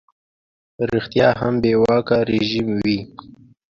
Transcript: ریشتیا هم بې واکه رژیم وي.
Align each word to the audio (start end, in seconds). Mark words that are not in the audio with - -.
ریشتیا 0.89 1.29
هم 1.39 1.53
بې 1.61 1.73
واکه 1.81 2.17
رژیم 2.29 2.69
وي. 2.83 2.99